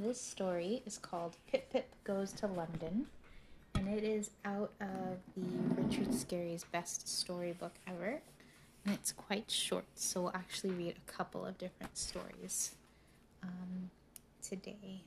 This 0.00 0.20
story 0.20 0.80
is 0.86 0.96
called 0.96 1.34
Pip 1.50 1.72
Pip 1.72 1.88
Goes 2.04 2.30
to 2.34 2.46
London, 2.46 3.06
and 3.74 3.88
it 3.88 4.04
is 4.04 4.30
out 4.44 4.70
of 4.80 5.18
the 5.36 5.82
Richard 5.82 6.14
Scarry's 6.14 6.62
best 6.62 7.08
storybook 7.08 7.72
ever. 7.84 8.20
And 8.86 8.94
it's 8.94 9.10
quite 9.10 9.50
short, 9.50 9.86
so 9.96 10.22
we'll 10.22 10.36
actually 10.36 10.70
read 10.70 10.94
a 10.96 11.10
couple 11.10 11.44
of 11.44 11.58
different 11.58 11.98
stories 11.98 12.76
um, 13.42 13.90
today. 14.40 15.00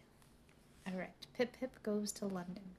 All 0.85 0.99
right, 0.99 1.09
Pip 1.37 1.55
Pip 1.57 1.81
Goes 1.83 2.11
to 2.13 2.25
London. 2.25 2.71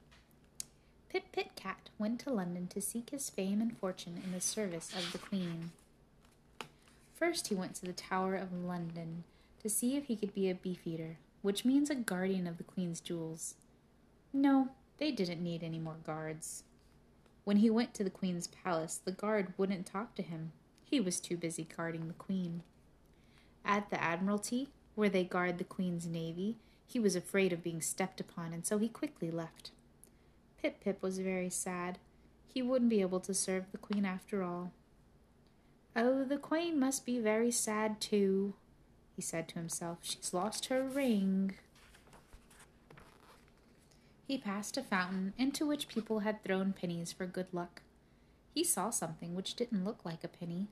Pip 1.09 1.23
Pit 1.31 1.49
Cat 1.55 1.89
went 1.97 2.19
to 2.19 2.29
London 2.29 2.67
to 2.67 2.79
seek 2.79 3.09
his 3.09 3.31
fame 3.31 3.59
and 3.59 3.75
fortune 3.75 4.21
in 4.23 4.33
the 4.33 4.41
service 4.41 4.93
of 4.95 5.11
the 5.13 5.17
Queen. 5.17 5.71
First, 7.15 7.47
he 7.47 7.55
went 7.55 7.73
to 7.77 7.87
the 7.87 7.91
Tower 7.91 8.35
of 8.35 8.53
London 8.53 9.23
to 9.63 9.67
see 9.69 9.97
if 9.97 10.05
he 10.05 10.15
could 10.15 10.35
be 10.35 10.47
a 10.51 10.53
beefeater, 10.53 11.17
which 11.43 11.63
means 11.63 11.91
a 11.91 11.95
guardian 11.95 12.47
of 12.47 12.57
the 12.57 12.63
Queen's 12.63 12.99
jewels. 12.99 13.53
No, 14.33 14.69
they 14.97 15.11
didn't 15.11 15.43
need 15.43 15.61
any 15.61 15.77
more 15.77 15.97
guards. 16.03 16.63
When 17.43 17.57
he 17.57 17.69
went 17.69 17.93
to 17.93 18.03
the 18.03 18.09
Queen's 18.09 18.47
palace, 18.47 18.99
the 19.03 19.11
guard 19.11 19.53
wouldn't 19.57 19.85
talk 19.85 20.15
to 20.15 20.23
him. 20.23 20.53
He 20.83 20.99
was 20.99 21.19
too 21.19 21.37
busy 21.37 21.67
guarding 21.75 22.07
the 22.07 22.13
Queen. 22.13 22.63
At 23.65 23.89
the 23.89 24.01
Admiralty, 24.01 24.69
where 24.95 25.09
they 25.09 25.23
guard 25.23 25.57
the 25.57 25.63
Queen's 25.63 26.07
navy, 26.07 26.57
he 26.87 26.99
was 26.99 27.15
afraid 27.15 27.51
of 27.51 27.63
being 27.63 27.81
stepped 27.81 28.21
upon, 28.21 28.53
and 28.53 28.65
so 28.65 28.77
he 28.77 28.87
quickly 28.87 29.29
left. 29.29 29.71
Pip 30.61 30.79
Pip 30.79 31.01
was 31.01 31.19
very 31.19 31.49
sad. 31.49 31.97
He 32.47 32.61
wouldn't 32.61 32.89
be 32.89 33.01
able 33.01 33.19
to 33.19 33.33
serve 33.33 33.65
the 33.71 33.77
Queen 33.77 34.05
after 34.05 34.43
all. 34.43 34.71
Oh, 35.95 36.23
the 36.23 36.37
Queen 36.37 36.79
must 36.79 37.05
be 37.05 37.19
very 37.19 37.51
sad 37.51 37.99
too, 37.99 38.53
he 39.15 39.21
said 39.21 39.47
to 39.49 39.55
himself. 39.55 39.99
She's 40.01 40.33
lost 40.33 40.67
her 40.67 40.83
ring. 40.83 41.55
He 44.27 44.37
passed 44.37 44.77
a 44.77 44.83
fountain 44.83 45.33
into 45.37 45.65
which 45.65 45.87
people 45.87 46.19
had 46.19 46.43
thrown 46.43 46.73
pennies 46.73 47.11
for 47.11 47.25
good 47.25 47.47
luck. 47.51 47.81
He 48.53 48.63
saw 48.63 48.89
something 48.89 49.35
which 49.35 49.55
didn't 49.55 49.83
look 49.83 50.05
like 50.05 50.23
a 50.23 50.27
penny. 50.27 50.67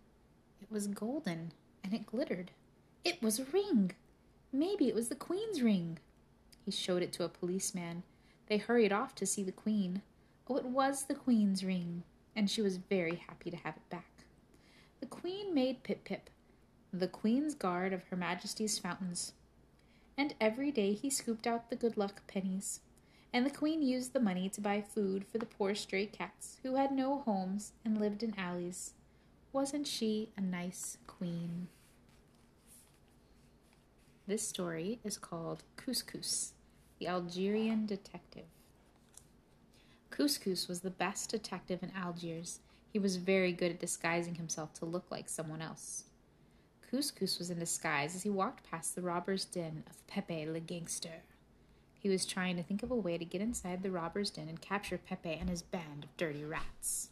It 0.61 0.72
was 0.72 0.88
golden, 0.88 1.52
and 1.83 1.94
it 1.94 2.06
glittered. 2.06 2.52
It 3.03 3.22
was 3.22 3.39
a 3.39 3.45
ring. 3.45 3.92
Maybe 4.53 4.88
it 4.88 4.95
was 4.95 5.09
the 5.09 5.16
Queen's 5.16 5.61
ring. 5.61 6.00
He 6.64 6.72
showed 6.72 7.02
it 7.02 7.11
to 7.14 7.23
a 7.23 7.30
policeman. 7.30 8.03
They 8.48 8.58
hurried 8.58 8.94
off 8.94 9.16
to 9.16 9.26
see 9.26 9.44
the 9.44 9.52
Queen. 9.52 10.02
Oh, 10.48 10.58
it 10.58 10.66
was 10.66 11.05
the 11.05 11.16
Queen's 11.16 11.64
ring, 11.64 12.03
and 12.36 12.50
she 12.50 12.61
was 12.61 12.78
very 12.78 13.16
happy 13.28 13.50
to 13.50 13.58
have 13.58 13.78
it 13.78 13.89
back. 13.89 14.26
The 15.00 15.08
Queen 15.08 15.53
made 15.53 15.83
Pip 15.83 16.03
Pip 16.03 16.30
the 16.94 17.08
Queen's 17.08 17.56
guard 17.56 17.94
of 17.94 18.03
Her 18.09 18.17
Majesty's 18.17 18.78
fountains, 18.78 19.31
and 20.17 20.36
every 20.42 20.72
day 20.72 20.92
he 20.94 21.09
scooped 21.09 21.48
out 21.48 21.70
the 21.70 21.75
good 21.78 21.95
luck 21.95 22.22
pennies, 22.28 22.81
and 23.31 23.45
the 23.45 23.50
Queen 23.50 23.81
used 23.81 24.11
the 24.11 24.20
money 24.20 24.50
to 24.50 24.59
buy 24.59 24.81
food 24.81 25.25
for 25.25 25.38
the 25.38 25.45
poor 25.45 25.73
stray 25.73 26.06
cats 26.06 26.58
who 26.64 26.75
had 26.75 26.92
no 26.92 27.20
homes 27.20 27.72
and 27.86 27.98
lived 27.98 28.23
in 28.23 28.38
alleys. 28.38 28.92
Wasn't 29.53 29.88
she 29.88 30.31
a 30.36 30.42
nice 30.42 30.98
queen? 31.08 31.70
This 34.28 34.45
story 34.45 35.00
is 35.03 35.17
called 35.17 35.64
Couscous, 35.78 36.52
the 37.00 37.08
Algerian 37.08 37.86
detective. 37.86 38.45
Couscous 40.09 40.67
was 40.67 40.81
the 40.81 40.89
best 40.89 41.30
detective 41.30 41.81
in 41.81 41.92
Algiers. 41.95 42.59
He 42.92 43.00
was 43.00 43.16
very 43.16 43.53
good 43.53 43.72
at 43.72 43.80
disguising 43.80 44.36
himself 44.36 44.73
to 44.73 44.86
look 44.86 45.05
like 45.09 45.30
someone 45.30 45.61
else. 45.61 46.03
Couscous 46.92 47.39
was 47.39 47.50
in 47.50 47.58
disguise 47.58 48.16
as 48.16 48.23
he 48.23 48.30
walked 48.30 48.70
past 48.70 48.95
the 48.95 49.02
robber's 49.02 49.45
den 49.45 49.84
of 49.89 50.06
Pepe 50.08 50.45
le 50.45 50.59
Gangster. 50.59 51.23
He 51.98 52.09
was 52.09 52.25
trying 52.25 52.58
to 52.58 52.64
think 52.64 52.83
of 52.83 52.92
a 52.92 52.95
way 52.95 53.17
to 53.17 53.23
get 53.23 53.42
inside 53.42 53.81
the 53.81 53.92
robber's 53.92 54.30
den 54.30 54.50
and 54.50 54.59
capture 54.59 54.98
Pepe 54.98 55.31
and 55.31 55.50
his 55.50 55.61
band 55.61 56.03
of 56.03 56.17
dirty 56.17 56.44
rats. 56.44 57.09